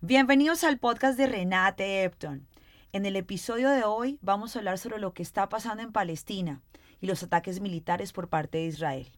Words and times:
Bienvenidos 0.00 0.64
al 0.64 0.78
podcast 0.78 1.16
de 1.16 1.26
Renate 1.28 2.02
Epton. 2.02 2.48
En 2.92 3.06
el 3.06 3.14
episodio 3.14 3.70
de 3.70 3.84
hoy 3.84 4.18
vamos 4.22 4.56
a 4.56 4.58
hablar 4.58 4.78
sobre 4.78 4.98
lo 4.98 5.14
que 5.14 5.22
está 5.22 5.48
pasando 5.48 5.84
en 5.84 5.92
Palestina 5.92 6.62
y 7.00 7.06
los 7.06 7.22
ataques 7.22 7.60
militares 7.60 8.12
por 8.12 8.28
parte 8.28 8.58
de 8.58 8.64
Israel. 8.64 9.12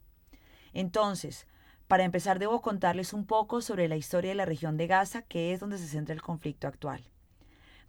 Entonces, 0.74 1.46
para 1.88 2.04
empezar 2.04 2.38
debo 2.38 2.62
contarles 2.62 3.12
un 3.12 3.26
poco 3.26 3.60
sobre 3.60 3.88
la 3.88 3.96
historia 3.96 4.30
de 4.30 4.34
la 4.36 4.44
región 4.44 4.76
de 4.76 4.86
Gaza, 4.86 5.22
que 5.22 5.52
es 5.52 5.60
donde 5.60 5.78
se 5.78 5.86
centra 5.86 6.14
el 6.14 6.22
conflicto 6.22 6.66
actual. 6.66 7.02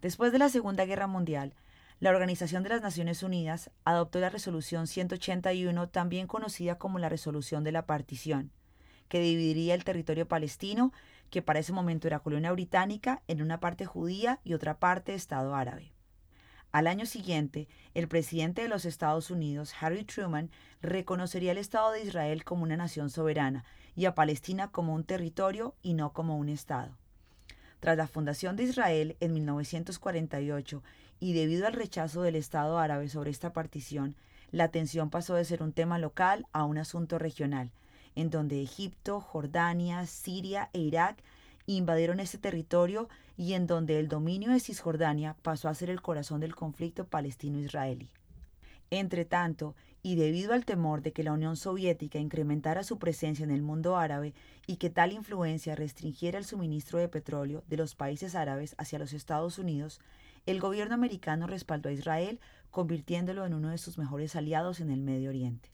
Después 0.00 0.30
de 0.30 0.38
la 0.38 0.48
Segunda 0.48 0.84
Guerra 0.84 1.06
Mundial, 1.08 1.54
la 2.00 2.10
Organización 2.10 2.62
de 2.62 2.68
las 2.68 2.82
Naciones 2.82 3.24
Unidas 3.24 3.70
adoptó 3.84 4.20
la 4.20 4.30
Resolución 4.30 4.86
181, 4.86 5.88
también 5.88 6.28
conocida 6.28 6.78
como 6.78 7.00
la 7.00 7.08
Resolución 7.08 7.64
de 7.64 7.72
la 7.72 7.86
Partición, 7.86 8.52
que 9.08 9.20
dividiría 9.20 9.74
el 9.74 9.82
territorio 9.82 10.28
palestino 10.28 10.92
que 11.30 11.42
para 11.42 11.58
ese 11.58 11.72
momento 11.72 12.06
era 12.06 12.20
colonia 12.20 12.52
británica, 12.52 13.22
en 13.26 13.42
una 13.42 13.58
parte 13.58 13.84
judía 13.84 14.40
y 14.44 14.54
otra 14.54 14.78
parte 14.78 15.14
Estado 15.14 15.54
árabe. 15.54 15.92
Al 16.70 16.86
año 16.86 17.06
siguiente, 17.06 17.66
el 17.94 18.08
presidente 18.08 18.62
de 18.62 18.68
los 18.68 18.84
Estados 18.84 19.30
Unidos, 19.30 19.72
Harry 19.80 20.04
Truman, 20.04 20.50
reconocería 20.82 21.52
el 21.52 21.58
Estado 21.58 21.92
de 21.92 22.02
Israel 22.02 22.44
como 22.44 22.62
una 22.62 22.76
nación 22.76 23.08
soberana 23.08 23.64
y 23.96 24.04
a 24.04 24.14
Palestina 24.14 24.68
como 24.68 24.94
un 24.94 25.04
territorio 25.04 25.74
y 25.82 25.94
no 25.94 26.12
como 26.12 26.36
un 26.36 26.50
Estado. 26.50 26.96
Tras 27.80 27.96
la 27.96 28.06
fundación 28.06 28.56
de 28.56 28.64
Israel 28.64 29.16
en 29.20 29.32
1948 29.32 30.82
y 31.20 31.32
debido 31.32 31.66
al 31.66 31.72
rechazo 31.72 32.22
del 32.22 32.36
Estado 32.36 32.78
árabe 32.78 33.08
sobre 33.08 33.30
esta 33.30 33.52
partición, 33.52 34.14
la 34.50 34.68
tensión 34.68 35.08
pasó 35.08 35.34
de 35.34 35.44
ser 35.44 35.62
un 35.62 35.72
tema 35.72 35.98
local 35.98 36.46
a 36.52 36.64
un 36.64 36.76
asunto 36.76 37.18
regional, 37.18 37.70
en 38.14 38.30
donde 38.30 38.62
Egipto, 38.62 39.20
Jordania, 39.20 40.04
Siria 40.06 40.68
e 40.72 40.80
Irak 40.80 41.22
invadieron 41.76 42.20
ese 42.20 42.38
territorio 42.38 43.08
y 43.36 43.52
en 43.52 43.66
donde 43.66 43.98
el 43.98 44.08
dominio 44.08 44.50
de 44.50 44.60
Cisjordania 44.60 45.36
pasó 45.42 45.68
a 45.68 45.74
ser 45.74 45.90
el 45.90 46.00
corazón 46.00 46.40
del 46.40 46.54
conflicto 46.54 47.06
palestino-israelí. 47.06 48.10
Entretanto, 48.90 49.74
y 50.02 50.14
debido 50.14 50.54
al 50.54 50.64
temor 50.64 51.02
de 51.02 51.12
que 51.12 51.22
la 51.22 51.32
Unión 51.32 51.56
Soviética 51.56 52.18
incrementara 52.18 52.84
su 52.84 52.98
presencia 52.98 53.44
en 53.44 53.50
el 53.50 53.62
mundo 53.62 53.96
árabe 53.96 54.32
y 54.66 54.76
que 54.76 54.88
tal 54.88 55.12
influencia 55.12 55.74
restringiera 55.74 56.38
el 56.38 56.44
suministro 56.44 56.98
de 56.98 57.08
petróleo 57.08 57.64
de 57.68 57.76
los 57.76 57.94
países 57.94 58.34
árabes 58.34 58.74
hacia 58.78 58.98
los 58.98 59.12
Estados 59.12 59.58
Unidos, 59.58 60.00
el 60.46 60.60
gobierno 60.60 60.94
americano 60.94 61.46
respaldó 61.46 61.90
a 61.90 61.92
Israel, 61.92 62.40
convirtiéndolo 62.70 63.44
en 63.44 63.52
uno 63.52 63.68
de 63.68 63.78
sus 63.78 63.98
mejores 63.98 64.36
aliados 64.36 64.80
en 64.80 64.90
el 64.90 65.02
Medio 65.02 65.28
Oriente. 65.30 65.70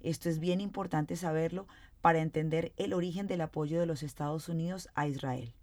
Esto 0.00 0.28
es 0.30 0.38
bien 0.38 0.60
importante 0.60 1.16
saberlo 1.16 1.66
para 2.04 2.20
entender 2.20 2.74
el 2.76 2.92
origen 2.92 3.26
del 3.26 3.40
apoyo 3.40 3.80
de 3.80 3.86
los 3.86 4.02
Estados 4.02 4.50
Unidos 4.50 4.90
a 4.94 5.06
Israel. 5.08 5.54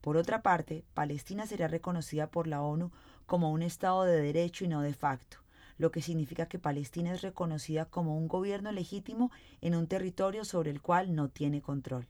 Por 0.00 0.16
otra 0.16 0.42
parte, 0.42 0.82
Palestina 0.94 1.46
será 1.46 1.68
reconocida 1.68 2.28
por 2.28 2.48
la 2.48 2.60
ONU 2.60 2.90
como 3.24 3.52
un 3.52 3.62
Estado 3.62 4.02
de 4.02 4.20
derecho 4.20 4.64
y 4.64 4.68
no 4.68 4.82
de 4.82 4.94
facto, 4.94 5.36
lo 5.78 5.92
que 5.92 6.02
significa 6.02 6.46
que 6.46 6.58
Palestina 6.58 7.12
es 7.12 7.22
reconocida 7.22 7.84
como 7.84 8.16
un 8.16 8.26
gobierno 8.26 8.72
legítimo 8.72 9.30
en 9.60 9.76
un 9.76 9.86
territorio 9.86 10.44
sobre 10.44 10.72
el 10.72 10.82
cual 10.82 11.14
no 11.14 11.28
tiene 11.28 11.62
control. 11.62 12.08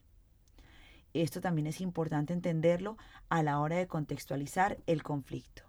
Esto 1.13 1.39
también 1.39 1.67
es 1.67 1.81
importante 1.81 2.33
entenderlo 2.33 2.97
a 3.29 3.43
la 3.43 3.59
hora 3.59 3.75
de 3.75 3.85
contextualizar 3.85 4.79
el 4.87 5.03
conflicto. 5.03 5.61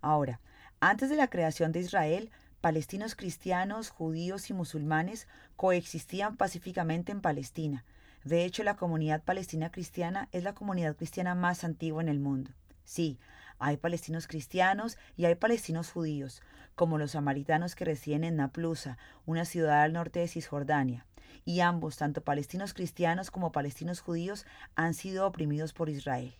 Ahora, 0.00 0.40
antes 0.80 1.10
de 1.10 1.16
la 1.16 1.28
creación 1.28 1.70
de 1.70 1.80
Israel, 1.80 2.30
palestinos 2.62 3.16
cristianos, 3.16 3.90
judíos 3.90 4.48
y 4.48 4.54
musulmanes 4.54 5.26
coexistían 5.56 6.36
pacíficamente 6.36 7.10
en 7.10 7.20
Palestina. 7.20 7.84
De 8.22 8.44
hecho, 8.44 8.62
la 8.62 8.76
comunidad 8.76 9.24
palestina 9.24 9.72
cristiana 9.72 10.28
es 10.30 10.44
la 10.44 10.54
comunidad 10.54 10.94
cristiana 10.94 11.34
más 11.34 11.64
antigua 11.64 12.00
en 12.00 12.08
el 12.08 12.20
mundo. 12.20 12.52
Sí, 12.84 13.18
hay 13.58 13.78
palestinos 13.78 14.28
cristianos 14.28 14.96
y 15.16 15.24
hay 15.24 15.34
palestinos 15.34 15.90
judíos, 15.90 16.40
como 16.76 16.98
los 16.98 17.10
samaritanos 17.10 17.74
que 17.74 17.84
residen 17.84 18.22
en 18.22 18.36
Naplusa, 18.36 18.96
una 19.26 19.44
ciudad 19.44 19.82
al 19.82 19.92
norte 19.92 20.20
de 20.20 20.28
Cisjordania. 20.28 21.04
Y 21.44 21.60
ambos, 21.60 21.96
tanto 21.96 22.20
palestinos 22.20 22.74
cristianos 22.74 23.32
como 23.32 23.50
palestinos 23.50 24.00
judíos, 24.00 24.46
han 24.76 24.94
sido 24.94 25.26
oprimidos 25.26 25.72
por 25.72 25.88
Israel. 25.88 26.32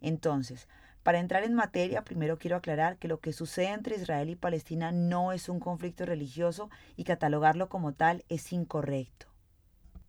Entonces, 0.00 0.66
para 1.04 1.18
entrar 1.18 1.44
en 1.44 1.52
materia, 1.52 2.02
primero 2.02 2.38
quiero 2.38 2.56
aclarar 2.56 2.96
que 2.96 3.08
lo 3.08 3.20
que 3.20 3.34
sucede 3.34 3.68
entre 3.68 3.96
Israel 3.96 4.30
y 4.30 4.36
Palestina 4.36 4.90
no 4.90 5.32
es 5.32 5.50
un 5.50 5.60
conflicto 5.60 6.06
religioso 6.06 6.70
y 6.96 7.04
catalogarlo 7.04 7.68
como 7.68 7.92
tal 7.92 8.24
es 8.30 8.54
incorrecto. 8.54 9.26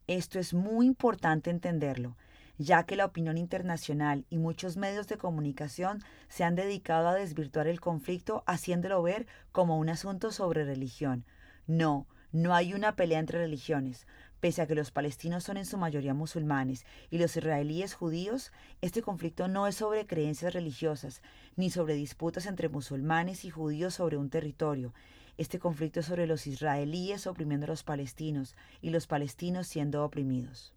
Esto 0.07 0.39
es 0.39 0.53
muy 0.53 0.85
importante 0.85 1.50
entenderlo, 1.50 2.16
ya 2.57 2.84
que 2.85 2.95
la 2.95 3.03
opinión 3.03 3.38
internacional 3.38 4.25
y 4.29 4.38
muchos 4.38 4.78
medios 4.78 5.05
de 5.07 5.17
comunicación 5.17 6.01
se 6.29 6.45
han 6.45 6.55
dedicado 6.55 7.09
a 7.09 7.16
desvirtuar 7.16 7.67
el 7.67 7.81
conflicto 7.81 8.45
haciéndolo 8.47 9.01
ver 9.01 9.28
como 9.51 9.78
un 9.78 9.89
asunto 9.89 10.31
sobre 10.31 10.63
religión. 10.63 11.25
No, 11.67 12.07
no 12.31 12.55
hay 12.55 12.73
una 12.73 12.95
pelea 12.95 13.19
entre 13.19 13.39
religiones. 13.39 14.07
Pese 14.45 14.61
a 14.61 14.67
que 14.67 14.75
los 14.75 14.91
palestinos 14.91 15.44
son 15.44 15.57
en 15.57 15.66
su 15.66 15.75
mayoría 15.75 16.13
musulmanes 16.13 16.85
y 17.09 17.17
los 17.17 17.35
israelíes 17.35 17.95
judíos, 17.95 18.51
este 18.79 19.01
conflicto 19.01 19.47
no 19.47 19.66
es 19.66 19.73
sobre 19.73 20.06
creencias 20.06 20.53
religiosas, 20.53 21.23
ni 21.56 21.72
sobre 21.72 21.95
disputas 21.95 22.45
entre 22.45 22.69
musulmanes 22.69 23.44
y 23.44 23.50
judíos 23.50 23.95
sobre 23.95 24.17
un 24.17 24.29
territorio. 24.29 24.94
Este 25.39 25.57
conflicto 25.57 26.01
es 26.01 26.05
sobre 26.05 26.28
los 26.28 26.45
israelíes 26.45 27.25
oprimiendo 27.25 27.66
a 27.66 27.69
los 27.69 27.81
palestinos 27.81 28.55
y 28.84 28.91
los 28.91 29.07
palestinos 29.07 29.66
siendo 29.66 30.05
oprimidos. 30.05 30.75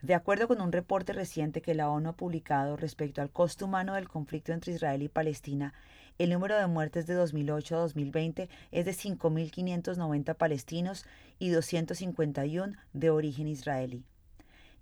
De 0.00 0.14
acuerdo 0.14 0.46
con 0.46 0.60
un 0.60 0.70
reporte 0.70 1.12
reciente 1.12 1.60
que 1.60 1.74
la 1.74 1.90
ONU 1.90 2.10
ha 2.10 2.16
publicado 2.16 2.76
respecto 2.76 3.20
al 3.20 3.30
costo 3.30 3.64
humano 3.64 3.94
del 3.94 4.08
conflicto 4.08 4.52
entre 4.52 4.72
Israel 4.72 5.02
y 5.02 5.08
Palestina, 5.08 5.74
el 6.18 6.30
número 6.30 6.56
de 6.56 6.68
muertes 6.68 7.06
de 7.08 7.14
2008 7.14 7.76
a 7.76 7.80
2020 7.80 8.48
es 8.70 8.84
de 8.84 8.92
5.590 8.92 10.36
palestinos 10.36 11.04
y 11.40 11.50
251 11.50 12.76
de 12.92 13.10
origen 13.10 13.48
israelí. 13.48 14.04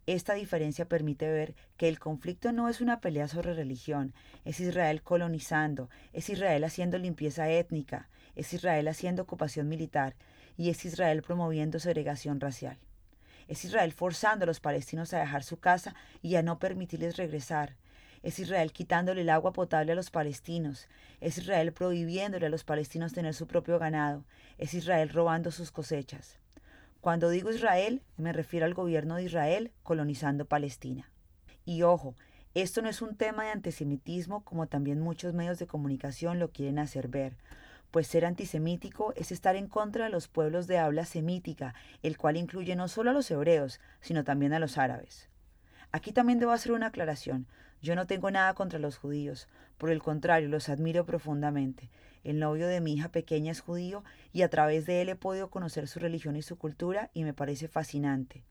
Esta 0.05 0.35
diferencia 0.35 0.87
permite 0.87 1.31
ver 1.31 1.55
que 1.79 1.89
el 1.89 1.99
conflicto 1.99 2.53
no 2.53 2.69
es 2.69 2.83
una 2.83 3.01
pelea 3.01 3.27
sobre 3.27 3.55
religión, 3.55 4.13
es 4.45 4.61
Israel 4.61 5.03
colonizando, 5.03 5.89
es 6.13 6.29
Israel 6.29 6.63
haciendo 6.63 6.99
limpieza 6.99 7.51
étnica, 7.51 8.11
es 8.35 8.53
Israel 8.53 8.87
haciendo 8.87 9.23
ocupación 9.23 9.67
militar 9.67 10.15
y 10.59 10.69
es 10.69 10.85
Israel 10.85 11.23
promoviendo 11.23 11.81
segregación 11.81 12.39
racial. 12.39 12.79
Es 13.49 13.65
Israel 13.65 13.93
forzando 13.93 14.45
a 14.45 14.47
los 14.47 14.61
palestinos 14.61 15.13
a 15.13 15.19
dejar 15.19 15.45
su 15.45 15.59
casa 15.59 15.95
y 16.23 16.35
a 16.37 16.43
no 16.43 16.59
permitirles 16.59 17.17
regresar. 17.17 17.77
Es 18.23 18.39
Israel 18.39 18.73
quitándole 18.73 19.21
el 19.21 19.31
agua 19.31 19.53
potable 19.53 19.93
a 19.93 19.95
los 19.95 20.11
palestinos. 20.11 20.89
Es 21.21 21.39
Israel 21.39 21.73
prohibiéndole 21.73 22.47
a 22.47 22.51
los 22.51 22.65
palestinos 22.65 23.13
tener 23.13 23.35
su 23.35 23.47
propio 23.47 23.79
ganado. 23.79 24.25
Es 24.59 24.75
Israel 24.75 25.11
robando 25.11 25.53
sus 25.53 25.71
cosechas. 25.71 26.39
Cuando 27.01 27.31
digo 27.31 27.53
Israel, 27.53 28.03
me 28.17 28.33
refiero 28.33 28.67
al 28.67 28.75
gobierno 28.75 29.15
de 29.15 29.25
Israel 29.25 29.71
colonizando 29.85 30.45
Palestina. 30.45 31.09
Y 31.65 31.83
ojo, 31.83 32.17
esto 32.55 32.83
no 32.83 32.89
es 32.89 33.01
un 33.01 33.17
tema 33.17 33.45
de 33.45 33.51
antisemitismo 33.51 34.43
como 34.43 34.67
también 34.67 35.01
muchos 35.01 35.35
medios 35.35 35.59
de 35.59 35.69
comunicación 35.69 36.41
lo 36.41 36.51
quieren 36.51 36.81
hacer 36.81 37.07
ver 37.07 37.37
pues 37.91 38.07
ser 38.07 38.25
antisemítico 38.25 39.13
es 39.17 39.33
estar 39.33 39.57
en 39.57 39.69
contra 39.69 40.05
de 40.05 40.11
los 40.11 40.29
pueblos 40.29 40.67
de 40.67 40.79
habla 40.79 41.05
semítica, 41.05 41.75
el 42.03 42.17
cual 42.17 42.37
incluye 42.37 42.77
no 42.77 42.89
solo 42.89 43.11
a 43.11 43.15
los 43.15 43.31
hebreos, 43.31 43.81
sino 44.01 44.25
también 44.25 44.53
a 44.53 44.59
los 44.59 44.79
árabes. 44.79 45.29
Aquí 45.93 46.13
también 46.13 46.39
debo 46.39 46.53
hacer 46.53 46.73
una 46.73 46.89
aclaración. 46.89 47.47
Yo 47.81 47.95
no 47.95 48.07
tengo 48.07 48.31
nada 48.31 48.55
contra 48.55 48.79
los 48.79 48.97
judíos, 48.99 49.49
por 49.79 49.91
el 49.91 50.03
contrario, 50.03 50.49
los 50.49 50.69
admiro 50.69 51.05
profundamente. 51.05 51.91
El 52.25 52.39
novio 52.39 52.67
de 52.67 52.81
mi 52.81 52.95
hija 52.95 53.11
pequeña 53.11 53.53
es 53.53 53.61
judío 53.61 54.03
y 54.33 54.43
a 54.43 54.51
través 54.51 54.87
de 54.87 55.03
él 55.03 55.09
he 55.09 55.17
podido 55.17 55.49
conocer 55.49 55.87
su 55.87 56.01
religión 56.01 56.37
y 56.37 56.43
su 56.43 56.57
cultura 56.57 57.11
y 57.15 57.25
me 57.25 57.35
parece 57.35 57.69
fascinante, 57.69 58.45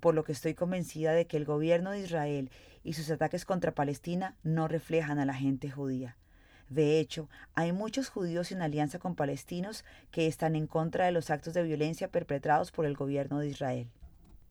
por 0.00 0.14
lo 0.14 0.24
que 0.24 0.32
estoy 0.32 0.54
convencida 0.54 1.12
de 1.12 1.26
que 1.26 1.36
el 1.36 1.44
gobierno 1.44 1.92
de 1.92 2.00
Israel 2.00 2.50
y 2.82 2.94
sus 2.94 3.10
ataques 3.10 3.44
contra 3.44 3.74
Palestina 3.74 4.34
no 4.42 4.66
reflejan 4.66 5.18
a 5.18 5.26
la 5.26 5.34
gente 5.34 5.70
judía. 5.70 6.16
De 6.70 7.00
hecho, 7.00 7.28
hay 7.56 7.72
muchos 7.72 8.08
judíos 8.08 8.52
en 8.52 8.62
alianza 8.62 9.00
con 9.00 9.16
palestinos 9.16 9.84
que 10.12 10.28
están 10.28 10.54
en 10.54 10.68
contra 10.68 11.04
de 11.04 11.12
los 11.12 11.30
actos 11.30 11.52
de 11.52 11.64
violencia 11.64 12.08
perpetrados 12.08 12.70
por 12.70 12.86
el 12.86 12.94
gobierno 12.94 13.40
de 13.40 13.48
Israel. 13.48 13.90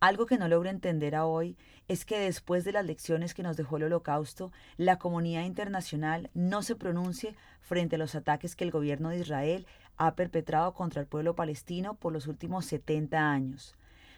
Algo 0.01 0.25
que 0.25 0.37
no 0.37 0.49
logro 0.49 0.69
entender 0.69 1.15
a 1.15 1.25
hoy 1.25 1.57
es 1.87 2.03
que 2.03 2.19
después 2.19 2.65
de 2.65 2.73
las 2.73 2.85
lecciones 2.85 3.33
que 3.33 3.41
nos 3.41 3.55
dejó 3.55 3.77
el 3.77 3.83
holocausto, 3.83 4.51
la 4.75 4.97
comunidad 4.97 5.43
internacional 5.43 6.29
no 6.33 6.61
se 6.61 6.75
pronuncie 6.75 7.35
frente 7.61 7.95
a 7.95 7.99
los 7.99 8.15
ataques 8.15 8.57
que 8.57 8.65
el 8.65 8.71
gobierno 8.71 9.09
de 9.09 9.19
Israel 9.19 9.65
ha 9.95 10.15
perpetrado 10.15 10.73
contra 10.73 11.01
el 11.01 11.07
pueblo 11.07 11.35
palestino 11.35 11.93
por 11.95 12.11
los 12.11 12.27
últimos 12.27 12.65
70 12.65 13.31
años. 13.31 13.75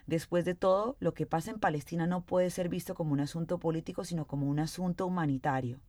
Después 0.07 0.44
de 0.44 0.56
todo, 0.56 0.98
lo 1.00 1.13
que 1.13 1.27
pasa 1.27 1.51
en 1.51 1.59
Palestina 1.59 2.07
no 2.07 2.21
puede 2.21 2.50
ser 2.50 2.68
visto 2.68 2.95
como 2.95 3.13
un 3.13 3.19
asunto 3.19 3.59
político, 3.59 4.06
sino 4.06 4.25
como 4.25 4.48
un 4.48 4.59
asunto 4.59 5.06
humanitario. 5.06 5.80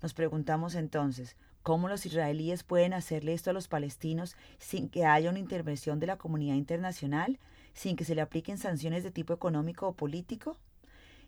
Nos 0.00 0.14
preguntamos 0.14 0.76
entonces, 0.76 1.36
¿cómo 1.62 1.88
los 1.88 2.06
israelíes 2.06 2.62
pueden 2.62 2.92
hacerle 2.92 3.34
esto 3.34 3.50
a 3.50 3.52
los 3.52 3.68
palestinos 3.68 4.36
sin 4.58 4.88
que 4.88 5.04
haya 5.04 5.30
una 5.30 5.38
intervención 5.38 5.98
de 6.00 6.06
la 6.06 6.16
comunidad 6.16 6.54
internacional, 6.54 7.38
sin 7.74 7.96
que 7.96 8.04
se 8.04 8.14
le 8.14 8.20
apliquen 8.20 8.58
sanciones 8.58 9.04
de 9.04 9.10
tipo 9.10 9.32
económico 9.32 9.88
o 9.88 9.92
político? 9.94 10.56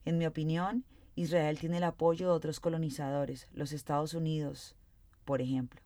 En 0.04 0.18
mi 0.18 0.26
opinión, 0.26 0.84
Israel 1.14 1.58
tiene 1.58 1.78
el 1.78 1.84
apoyo 1.84 2.28
de 2.28 2.32
otros 2.32 2.60
colonizadores, 2.60 3.48
los 3.52 3.72
Estados 3.72 4.14
Unidos, 4.14 4.76
por 5.24 5.42
ejemplo. 5.42 5.80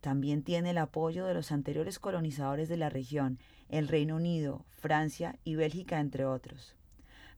También 0.00 0.42
tiene 0.42 0.70
el 0.70 0.78
apoyo 0.78 1.26
de 1.26 1.34
los 1.34 1.52
anteriores 1.52 1.98
colonizadores 1.98 2.68
de 2.68 2.76
la 2.76 2.88
región, 2.88 3.38
el 3.68 3.86
Reino 3.88 4.16
Unido, 4.16 4.64
Francia 4.70 5.38
y 5.44 5.54
Bélgica, 5.54 6.00
entre 6.00 6.24
otros. 6.24 6.74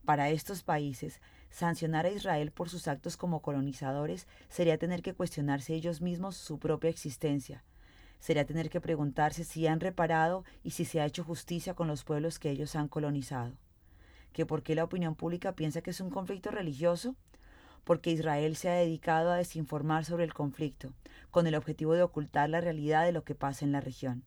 Para 0.04 0.30
estos 0.30 0.62
países, 0.62 1.20
sancionar 1.54 2.04
a 2.04 2.10
Israel 2.10 2.50
por 2.50 2.68
sus 2.68 2.88
actos 2.88 3.16
como 3.16 3.40
colonizadores 3.40 4.26
sería 4.48 4.76
tener 4.76 5.02
que 5.02 5.14
cuestionarse 5.14 5.72
ellos 5.72 6.00
mismos 6.00 6.36
su 6.36 6.58
propia 6.58 6.90
existencia. 6.90 7.62
Sería 8.18 8.44
tener 8.44 8.70
que 8.70 8.80
preguntarse 8.80 9.44
si 9.44 9.68
han 9.68 9.78
reparado 9.78 10.44
y 10.64 10.72
si 10.72 10.84
se 10.84 11.00
ha 11.00 11.06
hecho 11.06 11.22
justicia 11.22 11.74
con 11.74 11.86
los 11.86 12.02
pueblos 12.02 12.40
que 12.40 12.50
ellos 12.50 12.74
han 12.74 12.88
colonizado. 12.88 13.52
¿Que 14.32 14.44
por 14.44 14.64
qué 14.64 14.74
la 14.74 14.82
opinión 14.82 15.14
pública 15.14 15.52
piensa 15.52 15.80
que 15.80 15.90
es 15.90 16.00
un 16.00 16.10
conflicto 16.10 16.50
religioso? 16.50 17.14
porque 17.84 18.10
Israel 18.10 18.56
se 18.56 18.70
ha 18.70 18.74
dedicado 18.76 19.30
a 19.30 19.36
desinformar 19.36 20.06
sobre 20.06 20.24
el 20.24 20.32
conflicto, 20.32 20.94
con 21.30 21.46
el 21.46 21.54
objetivo 21.54 21.92
de 21.92 22.02
ocultar 22.02 22.48
la 22.48 22.62
realidad 22.62 23.04
de 23.04 23.12
lo 23.12 23.24
que 23.24 23.34
pasa 23.34 23.66
en 23.66 23.72
la 23.72 23.82
región. 23.82 24.24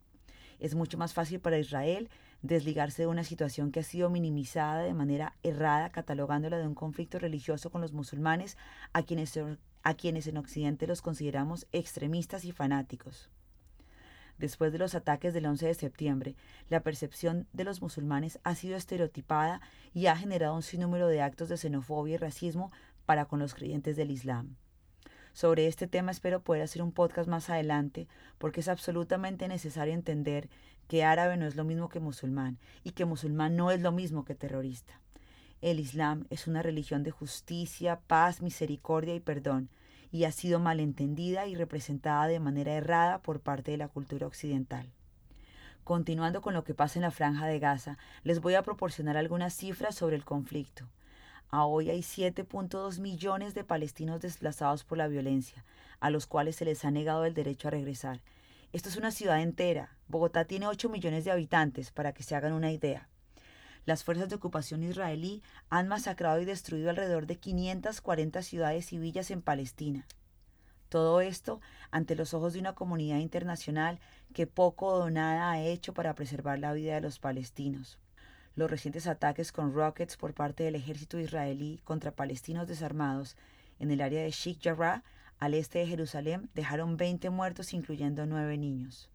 Es 0.59 0.75
mucho 0.75 0.97
más 0.97 1.13
fácil 1.13 1.39
para 1.39 1.59
Israel 1.59 2.09
desligarse 2.41 3.03
de 3.03 3.07
una 3.07 3.23
situación 3.23 3.71
que 3.71 3.79
ha 3.79 3.83
sido 3.83 4.09
minimizada 4.09 4.83
de 4.83 4.93
manera 4.93 5.35
errada, 5.43 5.91
catalogándola 5.91 6.57
de 6.57 6.67
un 6.67 6.75
conflicto 6.75 7.19
religioso 7.19 7.69
con 7.69 7.81
los 7.81 7.93
musulmanes, 7.93 8.57
a 8.93 9.03
quienes, 9.03 9.37
en 10.27 10.37
Occidente 10.37 10.87
los 10.87 11.01
consideramos 11.01 11.67
extremistas 11.71 12.45
y 12.45 12.51
fanáticos. 12.51 13.29
Después 14.37 14.71
de 14.71 14.77
los 14.77 14.93
ataques 14.93 15.33
del 15.33 15.47
11 15.47 15.65
de 15.65 15.73
septiembre, 15.73 16.35
la 16.69 16.81
percepción 16.81 17.47
de 17.53 17.63
los 17.63 17.81
musulmanes 17.81 18.39
ha 18.43 18.53
sido 18.53 18.77
estereotipada 18.77 19.61
y 19.93 20.05
ha 20.05 20.15
generado 20.15 20.53
un 20.53 20.61
sinnúmero 20.61 21.07
de 21.07 21.21
actos 21.21 21.49
de 21.49 21.57
xenofobia 21.57 22.15
y 22.15 22.17
racismo 22.17 22.71
para 23.07 23.25
con 23.25 23.39
los 23.39 23.55
creyentes 23.55 23.95
del 23.95 24.11
Islam. 24.11 24.55
Sobre 25.37 25.67
este 25.67 25.85
tema 25.85 26.09
espero 26.09 26.41
poder 26.41 26.63
hacer 26.63 26.81
un 26.81 26.91
podcast 26.91 27.29
más 27.29 27.51
adelante 27.51 28.07
porque 28.39 28.61
es 28.61 28.67
absolutamente 28.67 29.47
necesario 29.47 29.93
entender 29.93 30.49
que 30.87 31.03
árabe 31.03 31.37
no 31.37 31.45
es 31.45 31.55
lo 31.55 31.63
mismo 31.63 31.89
que 31.89 31.99
musulmán 31.99 32.57
y 32.83 32.93
que 32.93 33.05
musulmán 33.05 33.55
no 33.55 33.69
es 33.69 33.79
lo 33.79 33.91
mismo 33.91 34.25
que 34.25 34.33
terrorista. 34.33 34.99
El 35.61 35.79
Islam 35.79 36.25
es 36.31 36.47
una 36.47 36.63
religión 36.63 37.03
de 37.03 37.11
justicia, 37.11 37.99
paz, 38.07 38.41
misericordia 38.41 39.13
y 39.13 39.19
perdón 39.19 39.69
y 40.11 40.23
ha 40.23 40.31
sido 40.31 40.59
malentendida 40.59 41.45
y 41.45 41.53
representada 41.53 42.25
de 42.25 42.39
manera 42.39 42.73
errada 42.73 43.21
por 43.21 43.39
parte 43.39 43.69
de 43.69 43.77
la 43.77 43.89
cultura 43.89 44.25
occidental. 44.25 44.91
Continuando 45.83 46.41
con 46.41 46.55
lo 46.55 46.63
que 46.63 46.73
pasa 46.73 46.97
en 46.97 47.03
la 47.03 47.11
franja 47.11 47.45
de 47.45 47.59
Gaza, 47.59 47.99
les 48.23 48.41
voy 48.41 48.55
a 48.55 48.63
proporcionar 48.63 49.17
algunas 49.17 49.53
cifras 49.53 49.93
sobre 49.93 50.15
el 50.15 50.25
conflicto. 50.25 50.87
A 51.49 51.65
hoy 51.65 51.89
hay 51.89 52.01
7.2 52.01 52.99
millones 52.99 53.53
de 53.53 53.63
palestinos 53.63 54.19
desplazados 54.21 54.83
por 54.83 54.97
la 54.97 55.07
violencia, 55.07 55.63
a 56.01 56.09
los 56.09 56.27
cuales 56.27 56.57
se 56.57 56.65
les 56.65 56.83
ha 56.83 56.91
negado 56.91 57.23
el 57.23 57.33
derecho 57.33 57.69
a 57.69 57.71
regresar. 57.71 58.21
Esto 58.73 58.89
es 58.89 58.97
una 58.97 59.11
ciudad 59.11 59.41
entera. 59.41 59.95
Bogotá 60.09 60.43
tiene 60.43 60.67
8 60.67 60.89
millones 60.89 61.23
de 61.23 61.31
habitantes, 61.31 61.91
para 61.91 62.11
que 62.11 62.23
se 62.23 62.35
hagan 62.35 62.51
una 62.51 62.73
idea. 62.73 63.07
Las 63.85 64.03
fuerzas 64.03 64.27
de 64.27 64.35
ocupación 64.35 64.83
israelí 64.83 65.41
han 65.69 65.87
masacrado 65.87 66.41
y 66.41 66.45
destruido 66.45 66.89
alrededor 66.89 67.27
de 67.27 67.37
540 67.37 68.41
ciudades 68.41 68.91
y 68.91 68.97
villas 68.97 69.31
en 69.31 69.41
Palestina. 69.41 70.05
Todo 70.89 71.21
esto 71.21 71.61
ante 71.91 72.15
los 72.15 72.33
ojos 72.33 72.51
de 72.51 72.59
una 72.59 72.75
comunidad 72.75 73.19
internacional 73.19 73.99
que 74.33 74.47
poco 74.47 74.87
o 74.87 75.09
nada 75.09 75.51
ha 75.51 75.61
hecho 75.61 75.93
para 75.93 76.15
preservar 76.15 76.59
la 76.59 76.73
vida 76.73 76.95
de 76.95 77.01
los 77.01 77.19
palestinos. 77.19 77.99
Los 78.57 78.71
recientes 78.71 79.05
ataques 79.05 79.51
con 79.51 79.71
rockets 79.71 80.17
por 80.17 80.33
parte 80.33 80.63
del 80.63 80.73
ejército 80.73 81.19
israelí 81.19 81.79
contra 81.83 82.15
palestinos 82.15 82.67
desarmados 82.67 83.37
en 83.77 83.91
el 83.91 84.01
área 84.01 84.23
de 84.23 84.31
Sheikh 84.31 84.63
Jarrah, 84.63 85.03
al 85.37 85.53
este 85.53 85.77
de 85.77 85.85
Jerusalén, 85.85 86.49
dejaron 86.55 86.97
20 86.97 87.29
muertos, 87.29 87.71
incluyendo 87.71 88.25
9 88.25 88.57
niños. 88.57 89.11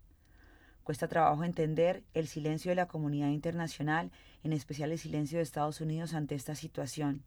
Cuesta 0.85 1.09
trabajo 1.09 1.43
entender 1.43 2.05
el 2.15 2.29
silencio 2.29 2.71
de 2.71 2.77
la 2.77 2.87
comunidad 2.87 3.31
internacional, 3.31 4.13
en 4.45 4.53
especial 4.53 4.93
el 4.93 4.99
silencio 5.01 5.39
de 5.39 5.43
Estados 5.43 5.81
Unidos 5.81 6.15
ante 6.15 6.37
esta 6.37 6.55
situación. 6.55 7.25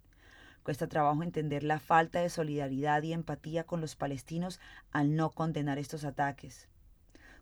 Cuesta 0.64 0.88
trabajo 0.88 1.22
entender 1.22 1.64
la 1.64 1.82
falta 1.82 2.22
de 2.22 2.30
solidaridad 2.30 3.04
y 3.04 3.12
empatía 3.12 3.66
con 3.66 3.82
los 3.82 3.98
palestinos 3.98 4.62
al 4.94 5.18
no 5.18 5.32
condenar 5.32 5.80
estos 5.80 6.06
ataques. 6.06 6.70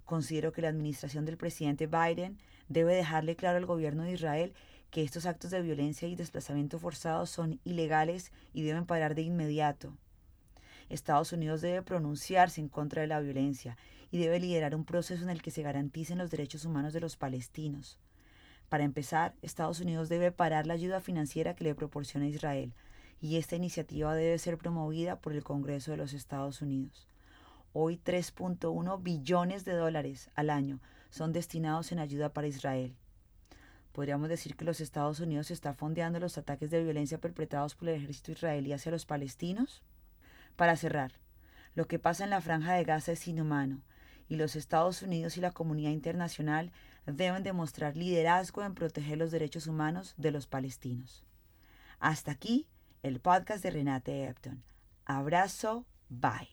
Considero 0.04 0.52
que 0.52 0.64
la 0.64 0.70
administración 0.70 1.26
del 1.26 1.38
presidente 1.38 1.86
Biden 1.86 2.40
debe 2.70 2.96
dejarle 2.96 3.36
claro 3.36 3.58
al 3.58 3.66
gobierno 3.66 4.04
de 4.04 4.14
Israel 4.14 4.54
que 4.90 5.04
estos 5.04 5.26
actos 5.26 5.52
de 5.52 5.62
violencia 5.62 6.08
y 6.08 6.16
desplazamiento 6.16 6.78
forzado 6.80 7.26
son 7.26 7.60
ilegales 7.64 8.32
y 8.54 8.62
deben 8.62 8.86
parar 8.86 9.16
de 9.16 9.24
inmediato. 9.24 9.98
Estados 10.90 11.34
Unidos 11.34 11.62
debe 11.62 11.82
pronunciarse 11.82 12.62
en 12.62 12.70
contra 12.70 13.02
de 13.02 13.08
la 13.08 13.20
violencia 13.20 13.78
y 14.12 14.20
debe 14.20 14.40
liderar 14.40 14.76
un 14.76 14.86
proceso 14.86 15.24
en 15.24 15.32
el 15.32 15.42
que 15.42 15.50
se 15.50 15.64
garanticen 15.64 16.20
los 16.20 16.30
derechos 16.30 16.66
humanos 16.66 16.94
de 16.94 17.00
los 17.00 17.18
palestinos. 17.18 17.98
Para 18.70 18.84
empezar, 18.84 19.34
Estados 19.42 19.80
Unidos 19.80 20.10
debe 20.10 20.32
parar 20.32 20.68
la 20.68 20.76
ayuda 20.76 21.02
financiera 21.02 21.56
que 21.56 21.64
le 21.64 21.76
proporciona 21.76 22.28
Israel, 22.28 22.74
y 23.22 23.38
esta 23.38 23.56
iniciativa 23.56 24.14
debe 24.14 24.38
ser 24.38 24.58
promovida 24.58 25.20
por 25.20 25.34
el 25.34 25.44
Congreso 25.44 25.92
de 25.92 25.98
los 25.98 26.14
Estados 26.14 26.62
Unidos. 26.62 27.08
Hoy 27.72 28.00
3.1 28.04 29.02
billones 29.02 29.66
de 29.66 29.74
dólares 29.74 30.30
al 30.36 30.52
año 30.52 30.80
son 31.14 31.32
destinados 31.32 31.92
en 31.92 32.00
ayuda 32.00 32.34
para 32.34 32.48
Israel. 32.48 32.96
Podríamos 33.92 34.30
decir 34.30 34.56
que 34.56 34.66
los 34.66 34.82
Estados 34.82 35.20
Unidos 35.20 35.52
está 35.52 35.76
fondeando 35.76 36.20
los 36.20 36.40
ataques 36.40 36.72
de 36.72 36.84
violencia 36.84 37.20
perpetrados 37.20 37.76
por 37.76 37.88
el 37.88 37.98
ejército 37.98 38.32
israelí 38.32 38.74
hacia 38.74 38.92
los 38.92 39.06
palestinos. 39.06 39.84
Para 40.56 40.76
cerrar, 40.76 41.12
lo 41.76 41.86
que 41.86 42.00
pasa 42.00 42.24
en 42.24 42.32
la 42.32 42.42
franja 42.42 42.74
de 42.74 42.84
Gaza 42.84 43.12
es 43.12 43.28
inhumano 43.28 43.84
y 44.28 44.38
los 44.38 44.56
Estados 44.56 45.04
Unidos 45.04 45.38
y 45.38 45.42
la 45.42 45.52
comunidad 45.52 45.92
internacional 45.92 46.72
deben 47.06 47.44
demostrar 47.44 47.96
liderazgo 47.96 48.64
en 48.64 48.74
proteger 48.74 49.20
los 49.20 49.30
derechos 49.30 49.68
humanos 49.68 50.16
de 50.18 50.32
los 50.32 50.48
palestinos. 50.48 51.24
Hasta 52.00 52.32
aquí 52.32 52.68
el 53.04 53.20
podcast 53.20 53.62
de 53.62 53.70
Renate 53.70 54.24
Epton. 54.26 54.64
Abrazo, 55.06 55.86
bye. 56.10 56.50